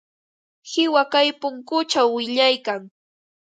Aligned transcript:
Qiwa 0.69 1.03
kay 1.13 1.27
punkućhaw 1.39 2.09
wiñaykan. 2.17 2.81